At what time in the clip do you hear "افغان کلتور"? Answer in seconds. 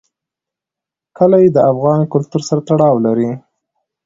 1.71-2.41